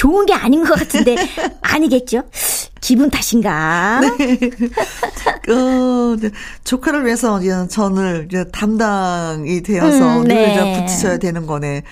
[0.00, 1.14] 좋은 게 아닌 것 같은데
[1.60, 2.22] 아니겠죠?
[2.80, 4.00] 기분 탓인가?
[4.00, 4.38] 네.
[5.52, 6.30] 어, 네.
[6.64, 10.80] 조카를 위해서 전을 담당이 되어서 음, 네.
[10.80, 11.82] 붙이셔야 되는 거네.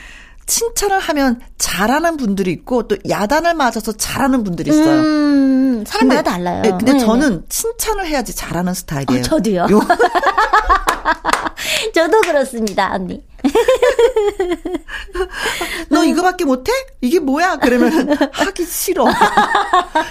[0.47, 5.01] 칭찬을 하면 잘하는 분들이 있고 또 야단을 맞아서 잘하는 분들이 있어요.
[5.03, 6.63] 음, 사람마다 근데, 달라요.
[6.63, 6.99] 네, 근데 네네.
[7.01, 9.21] 저는 칭찬을 해야지 잘하는 스타일이에요.
[9.21, 9.67] 어, 저도요.
[11.95, 13.23] 저도 그렇습니다, 언니.
[15.91, 16.73] 너 이거밖에 못해?
[17.01, 17.57] 이게 뭐야?
[17.57, 19.05] 그러면 하기 싫어.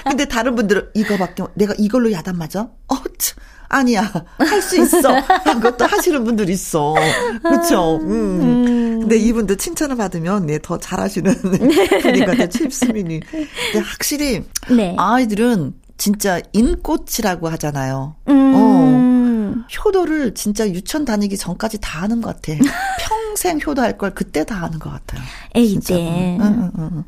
[0.05, 2.69] 근데 다른 분들은 이거밖에 내가 이걸로 야단 맞아?
[2.87, 3.37] 어, 참.
[3.69, 6.95] 아니야 할 수 있어 한 것도 하시는 분들 있어
[7.43, 8.11] 그렇죠 음.
[8.41, 8.99] 음.
[9.01, 14.95] 근데 이분들 칭찬을 받으면 네 더 잘하시는 분인 것 같아요 칩스민이 근데 확실히 네.
[14.97, 18.53] 아이들은 진짜 인꽃이라고 하잖아요 음.
[18.55, 18.86] 어.
[19.85, 22.57] 효도를 진짜 유치원 다니기 전까지 다 하는 것 같아.
[22.99, 25.21] 평생 효도할 걸 그때 다 하는 것 같아요.
[25.55, 25.95] 에이 때.
[25.95, 27.03] 응, 응, 응.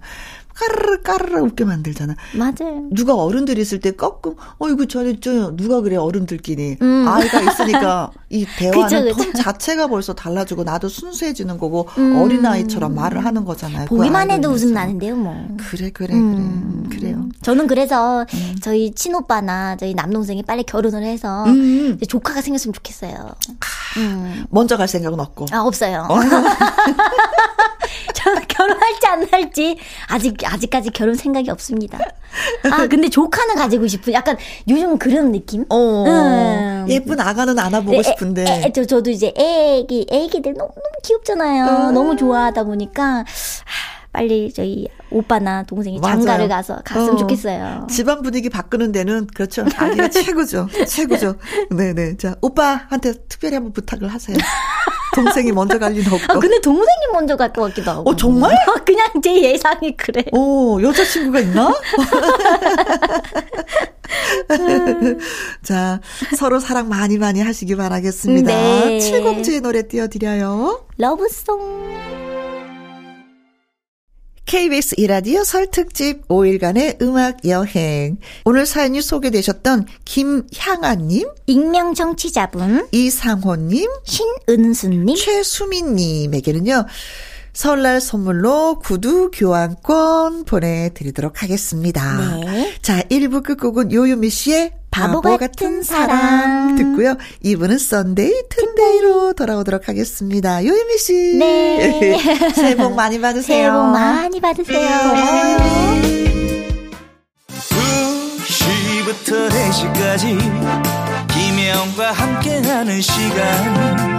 [0.60, 2.16] 까르르 까르르 웃게 만들잖아.
[2.36, 2.90] 맞아요.
[2.92, 7.06] 누가 어른들 있을 때 꺾고 어이구 저저 누가 그래 어른들끼리 음.
[7.08, 9.14] 아이가 있으니까 이 대화는.
[9.14, 12.18] 톤 자체가 벌써 달라지고 나도 순수해지는 거고 음.
[12.18, 13.86] 어린 아이처럼 말을 하는 거잖아요.
[13.88, 15.48] 그 보기만 해도 웃음 나는데요, 뭐.
[15.58, 16.84] 그래 그래 음.
[16.90, 17.30] 그래 그래요.
[17.42, 18.56] 저는 그래서 음.
[18.62, 21.98] 저희 친오빠나 저희 남동생이 빨리 결혼을 해서 음.
[22.06, 23.32] 조카가 생겼으면 좋겠어요.
[23.98, 24.46] 음.
[24.50, 25.46] 먼저 갈 생각은 없고.
[25.52, 26.08] 아 없어요.
[28.10, 28.12] 어?
[28.14, 31.98] 저 결혼할지 안 할지 아직 아직까지 결혼 생각이 없습니다.
[32.72, 34.38] 아 근데 조카는 가지고 싶은 약간
[34.70, 35.66] 요즘 그런 느낌?
[35.70, 36.06] 어.
[36.06, 36.86] 음.
[36.90, 38.46] 예쁜 아가는 안아보고 싶은데.
[38.48, 41.90] 애, 애, 저 저도 이제 애기 애기들 너무 너무 귀엽잖아요.
[41.90, 41.94] 음.
[41.94, 43.26] 너무 좋아하다 보니까.
[44.12, 46.16] 빨리 저희 오빠나 동생이 맞아요.
[46.16, 47.18] 장가를 가서 갔으면 어.
[47.18, 47.88] 좋겠어요.
[47.90, 49.66] 집안 분위기 바꾸는 데는 그렇죠.
[49.78, 50.68] 아기가 최고죠.
[50.88, 51.36] 최고죠.
[51.70, 52.18] 네네.
[52.18, 54.36] 자, 오빠한테 특별히 한번 부탁을 하세요.
[55.24, 56.34] 동생이 먼저 갈 리는 없고.
[56.34, 58.10] 아, 근데 동생이 먼저 갈 것 같기도 하고.
[58.10, 58.52] 어, 정말?
[58.86, 60.24] 그냥 제 예상이 그래.
[60.34, 61.74] 어, 여자친구가 있나?
[65.64, 66.00] 자,
[66.38, 68.48] 서로 사랑 많이 많이 하시기 바라겠습니다.
[68.52, 68.98] 네.
[69.00, 70.86] 7공주의 노래 띄워드려요.
[70.98, 72.19] 러브송.
[74.50, 78.18] KBS 이라디오 설 특집 5일간의 음악 여행.
[78.46, 86.84] 오늘 사연이 소개되셨던 김향아님, 익명 청취자분, 이상호님, 신은수님, 최수민님에게는요,
[87.54, 92.18] 설날 선물로 구두 교환권 보내드리도록 하겠습니다.
[92.18, 92.74] 네.
[92.82, 97.16] 자, 1부 끝곡은 요요미 씨의 바보, 바보 같은 사랑 듣고요.
[97.44, 100.66] 2부는 Sunday 튼데이로 돌아오도록 하겠습니다.
[100.66, 101.14] 요요미 씨.
[101.38, 102.18] 네.
[102.56, 103.44] 새해 복 많이 받으세요.
[103.46, 104.80] 새해 복 많이 받으세요.
[104.80, 105.58] 고마워요.
[109.10, 114.19] 2시부터 4시까지 김혜영과 함께하는 시간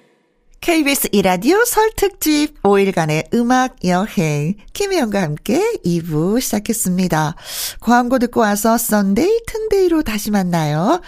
[0.61, 7.33] KBS 이라디오 설 특집 5일간의 음악 여행 김혜영과 함께 2부 시작했습니다.
[7.79, 11.01] 광고 듣고 와서 Sunday 튼데이로 다시 만나요.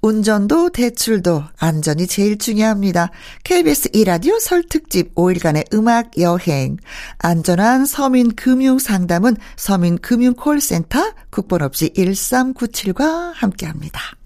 [0.00, 3.10] 운전도 대출도 안전이 제일 중요합니다.
[3.42, 6.76] KBS 이라디오 설 특집 5일간의 음악 여행
[7.18, 14.19] 안전한 서민 금융 상담은 서민 금융 콜센터 국번 없이 1397과 함께 합니다.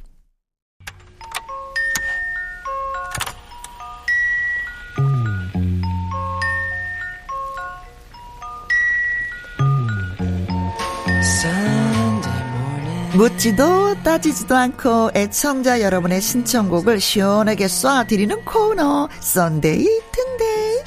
[13.16, 20.82] 묻지도 따지지도 않고 애청자 여러분의 신청곡을 시원하게 쏴드리는 코너 Sunday 튼데이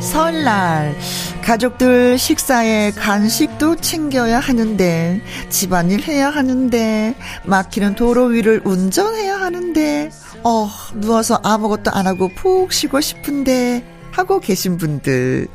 [0.00, 0.94] 설날
[1.42, 10.10] 가족들 식사에 간식도 챙겨야 하는데 집안일 해야 하는데 막히는 도로 위를 운전해야 하는데
[10.44, 15.48] 어, 누워서 아무것도 안 하고 푹 쉬고 싶은데 하고 계신 분들.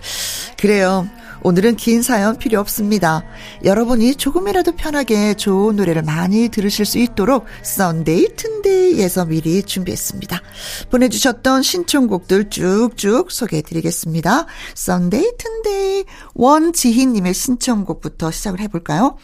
[0.58, 1.08] 그래요.
[1.42, 3.24] 오늘은 긴 사연 필요 없습니다.
[3.64, 10.42] 여러분이 조금이라도 편하게 좋은 노래를 많이 들으실 수 있도록 Sunday 튼데이에서 미리 준비했습니다.
[10.90, 14.48] 보내주셨던 신청곡들 쭉쭉 소개해드리겠습니다.
[14.76, 19.16] Sunday 튼데이 원지희님의 신청곡부터 시작을 해볼까요?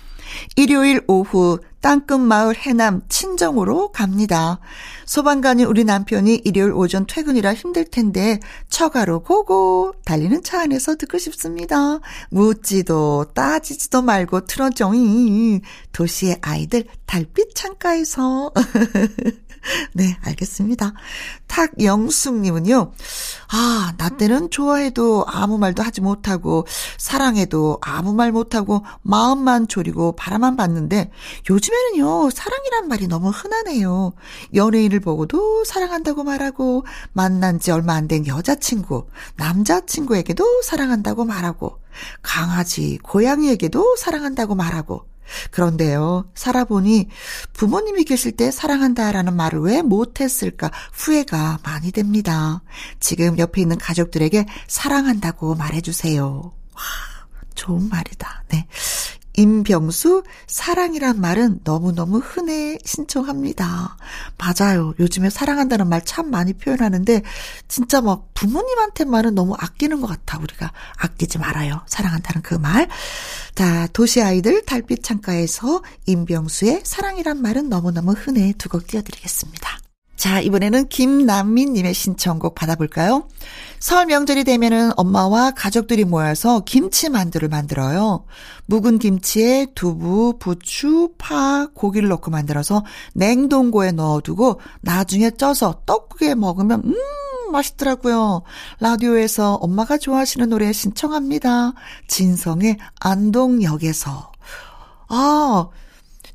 [0.55, 4.59] 일요일 오후 땅끝마을 해남 친정으로 갑니다.
[5.05, 11.99] 소방관이 우리 남편이 일요일 오전 퇴근이라 힘들 텐데 처가로 고고 달리는 차 안에서 듣고 싶습니다.
[12.31, 18.51] 묻지도 따지지도 말고 틀어줘이 도시의 아이들 달빛 창가에서
[19.93, 20.93] 네, 알겠습니다.
[21.47, 22.91] 탁영숙님은요,
[23.51, 26.65] 아, 나 때는 좋아해도 아무 말도 하지 못하고,
[26.97, 31.11] 사랑해도 아무 말 못하고, 마음만 졸이고, 바라만 봤는데,
[31.49, 34.13] 요즘에는요, 사랑이란 말이 너무 흔하네요.
[34.53, 41.79] 연예인을 보고도 사랑한다고 말하고, 만난 지 얼마 안 된 여자친구, 남자친구에게도 사랑한다고 말하고,
[42.21, 45.05] 강아지, 고양이에게도 사랑한다고 말하고,
[45.51, 47.09] 그런데요, 살아보니
[47.53, 52.61] 부모님이 계실 때 사랑한다라는 말을 왜 못했을까 후회가 많이 됩니다.
[52.99, 56.53] 지금 옆에 있는 가족들에게 사랑한다고 말해주세요.
[56.75, 56.81] 와,
[57.55, 58.43] 좋은 말이다.
[58.49, 58.67] 네.
[59.37, 63.97] 임병수 사랑이란 말은 너무너무 흔해 신청합니다.
[64.37, 64.93] 맞아요.
[64.99, 67.23] 요즘에 사랑한다는 말 참 많이 표현하는데
[67.67, 70.37] 진짜 막 부모님한테만은 너무 아끼는 것 같아.
[70.39, 71.81] 우리가 아끼지 말아요.
[71.87, 72.87] 사랑한다는 그 말.
[73.55, 79.84] 자, 도시 아이들 달빛 창가에서 임병수의 사랑이란 말은 너무너무 흔해 두 곡 띄워드리겠습니다.
[80.15, 83.27] 자, 이번에는 김남민님의 신청곡 받아볼까요?
[83.79, 88.25] 설 명절이 되면은 엄마와 가족들이 모여서 김치 만두를 만들어요.
[88.65, 96.95] 묵은 김치에 두부, 부추, 파, 고기를 넣고 만들어서 냉동고에 넣어두고 나중에 쪄서 떡국에 먹으면 음
[97.51, 98.41] 맛있더라고요.
[98.79, 101.73] 라디오에서 엄마가 좋아하시는 노래 신청합니다.
[102.07, 104.31] 진성의 안동역에서.
[105.09, 105.69] 아,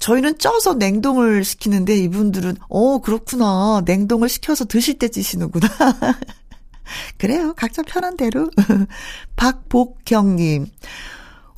[0.01, 5.69] 저희는 쪄서 냉동을 시키는데 이분들은 어 그렇구나 냉동을 시켜서 드실 때 찌시는구나.
[7.19, 7.55] 그래요.
[7.55, 8.51] 각자 편한 대로.
[9.37, 10.67] 박복경님.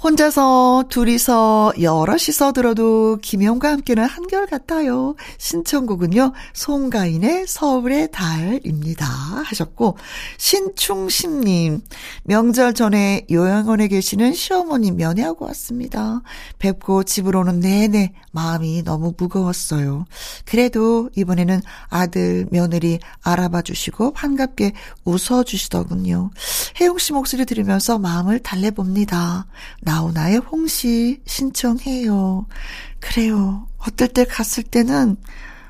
[0.03, 5.15] 혼자서, 둘이서, 여럿이서 들어도 김영과 함께는 한결같아요.
[5.39, 9.07] 신청곡은요, 송가인의 서울의 달입니다.
[9.07, 9.97] 하셨고,
[10.39, 11.83] 신충심님,
[12.25, 16.23] 명절 전에 요양원에 계시는 시어머니 면회하고 왔습니다.
[16.59, 20.07] 뵙고 집으로 오는 내내 마음이 너무 무거웠어요.
[20.45, 24.73] 그래도 이번에는 아들, 며느리 알아봐 주시고 반갑게
[25.05, 26.31] 웃어 주시더군요.
[26.81, 29.47] 혜용 씨 목소리 들으면서 마음을 달래봅니다.
[29.93, 32.47] 나훈아의 홍시 신청해요.
[32.99, 33.69] 그래요.
[33.77, 35.17] 어떨 때 갔을 때는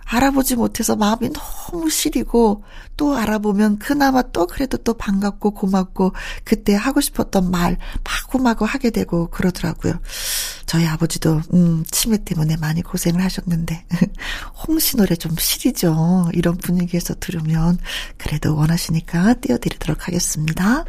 [0.05, 2.63] 알아보지 못해서 마음이 너무 시리고
[2.97, 6.13] 또 알아보면 그나마 또 그래도 또 반갑고 고맙고
[6.45, 9.95] 그때 하고 싶었던 말 마구마구 하게 되고 그러더라고요.
[10.67, 13.87] 저희 아버지도 음 치매 때문에 많이 고생을 하셨는데
[14.69, 16.29] 홍시 노래 좀 시리죠.
[16.35, 17.79] 이런 분위기에서 들으면
[18.19, 20.85] 그래도 원하시니까 띄워드리도록 하겠습니다.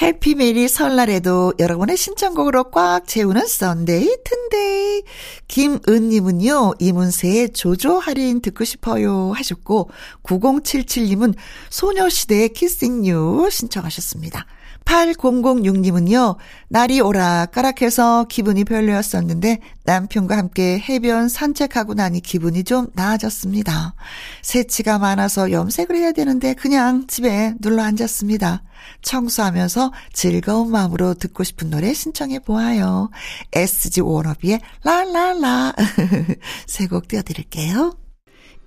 [0.00, 5.02] happy merry 설날에도 여러분의 신청곡으로 꽉 채우는 Sunday 튼데이.
[5.46, 9.90] 김은님은요, 이문세의 조조 할인 듣고 싶어요 하셨고,
[10.22, 11.34] 9077님은
[11.68, 14.46] 소녀시대의 키싱 유 신청하셨습니다.
[14.90, 16.36] 8006님은요,
[16.68, 23.94] 날이 오락가락해서 기분이 별로였었는데 남편과 함께 해변 산책하고 나니 기분이 좀 나아졌습니다.
[24.42, 28.64] 새치가 많아서 염색을 해야 되는데 그냥 집에 눌러 앉았습니다.
[29.02, 33.10] 청소하면서 즐거운 마음으로 듣고 싶은 노래 신청해 보아요.
[33.52, 35.72] SG 워너비의 라라라.
[36.66, 37.99] 세곡 띄워드릴게요.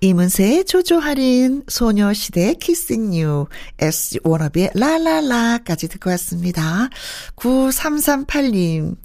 [0.04, 3.46] 이문세의 조조 할인, 소녀시대의 키싱 유,
[3.78, 6.90] SG 워너비의 라라라까지 듣고 왔습니다.
[7.36, 8.96] 9338님,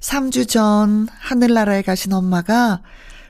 [0.00, 2.80] 3주 전 하늘나라에 가신 엄마가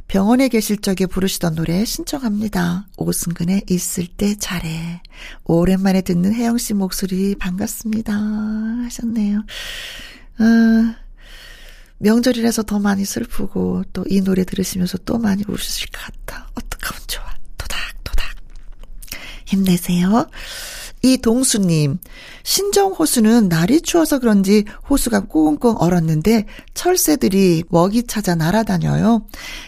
[0.07, 2.87] 병원에 계실 적에 부르시던 노래 신청합니다.
[2.97, 5.03] 오승근의 있을 때 잘해.
[5.45, 8.13] 오랜만에 듣는 혜영 씨 목소리 반갑습니다.
[8.85, 9.41] 하셨네요.
[10.39, 10.45] 어,
[11.99, 16.47] 명절이라서 더 많이 슬프고 또 이 노래 들으시면서 또 많이 우실 것 같아.
[16.55, 17.25] 어떡하면 좋아.
[17.59, 18.37] 토닥토닥.
[19.47, 20.29] 힘내세요.
[21.03, 21.99] 이동수님,
[22.43, 29.27] 신정 호수는 날이 추워서 그런지 호수가 꽁꽁 얼었는데 철새들이 먹이 찾아 날아다녀요.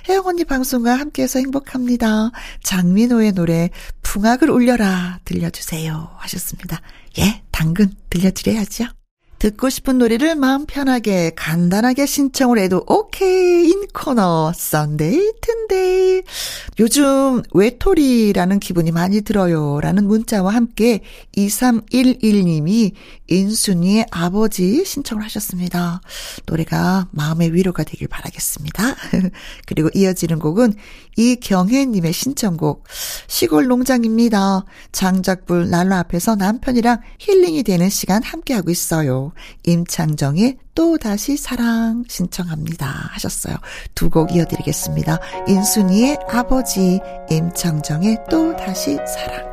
[0.08, 2.30] 혜영 언니 방송과 함께해서 행복합니다.
[2.64, 3.70] 장민호의 노래
[4.02, 6.80] 풍악을 울려라 들려주세요 하셨습니다.
[7.18, 8.97] 예, 당근 들려드려야죠.
[9.38, 16.22] 듣고 싶은 노래를 마음 편하게 간단하게 신청을 해도 오케이인 코너 Sunday 튼데이
[16.80, 21.00] 요즘 외톨이라는 기분이 많이 들어요 라는 문자와 함께
[21.36, 22.92] 2311님이
[23.28, 26.00] 인순이의 아버지 신청을 하셨습니다.
[26.46, 28.82] 노래가 마음의 위로가 되길 바라겠습니다.
[29.66, 30.74] 그리고 이어지는 곡은
[31.16, 32.84] 이경혜님의 신청곡
[33.26, 34.64] 시골 농장입니다.
[34.92, 39.27] 장작불 난로 앞에서 남편이랑 힐링이 되는 시간 함께하고 있어요.
[39.64, 43.56] 임창정의 또 다시 사랑 신청합니다 하셨어요.
[43.94, 45.18] 두 곡 이어드리겠습니다.
[45.48, 46.98] 인순이의 아버지
[47.30, 49.48] 임창정의 또 다시 사랑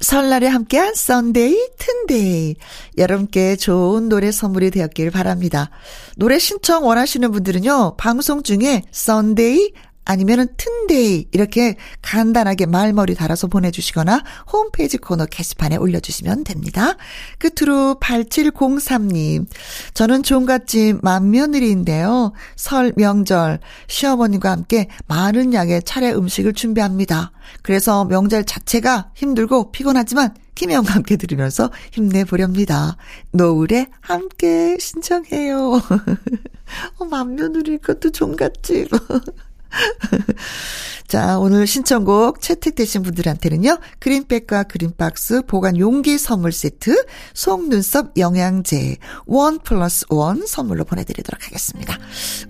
[0.00, 2.56] 설날에 함께한 Sunday 튼데이
[2.98, 5.70] 여러분께 좋은 노래 선물이 되었길 바랍니다.
[6.16, 7.96] 노래 신청 원하시는 분들은요.
[7.96, 9.72] 방송 중에 Sunday
[10.10, 16.96] 아니면은 튼데이 이렇게 간단하게 말머리 달아서 보내주시거나 홈페이지 코너 게시판에 올려주시면 됩니다.
[17.38, 19.46] 끝으로 8703님
[19.94, 22.32] 저는 종갓집 맏며느리인데요.
[22.56, 27.30] 설 명절 시어머님과 함께 많은 양의 차례 음식을 준비합니다.
[27.62, 32.96] 그래서 명절 자체가 힘들고 피곤하지만 김혜영과 함께 들으면서 힘내보렵니다.
[33.30, 35.80] 노을에 함께 신청해요.
[36.98, 38.88] 어, 맏며느리 그것도 종갓집.
[41.06, 47.04] 자, 오늘 신청곡 채택되신 분들한테는요, 그린백과 그린박스 보관 용기 선물 세트,
[47.34, 48.96] 속눈썹 영양제,
[49.26, 51.98] 원 플러스 원 선물로 보내드리도록 하겠습니다.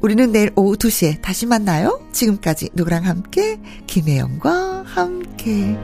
[0.03, 2.07] 우리는 내일 오후 2시에 다시 만나요.
[2.13, 5.79] 지금까지 누구랑 함께, 김혜영과 함께.